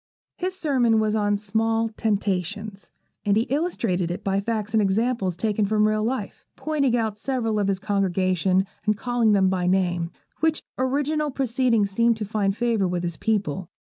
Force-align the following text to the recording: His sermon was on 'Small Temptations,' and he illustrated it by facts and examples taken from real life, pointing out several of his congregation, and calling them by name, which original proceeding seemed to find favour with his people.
His 0.35 0.57
sermon 0.57 0.99
was 0.99 1.15
on 1.15 1.37
'Small 1.37 1.89
Temptations,' 1.89 2.89
and 3.23 3.37
he 3.37 3.43
illustrated 3.51 4.09
it 4.09 4.23
by 4.23 4.39
facts 4.39 4.73
and 4.73 4.81
examples 4.81 5.37
taken 5.37 5.63
from 5.67 5.87
real 5.87 6.03
life, 6.03 6.47
pointing 6.55 6.97
out 6.97 7.19
several 7.19 7.59
of 7.59 7.67
his 7.67 7.77
congregation, 7.77 8.65
and 8.87 8.97
calling 8.97 9.33
them 9.33 9.47
by 9.47 9.67
name, 9.67 10.09
which 10.39 10.63
original 10.79 11.29
proceeding 11.29 11.85
seemed 11.85 12.17
to 12.17 12.25
find 12.25 12.57
favour 12.57 12.87
with 12.87 13.03
his 13.03 13.17
people. 13.17 13.69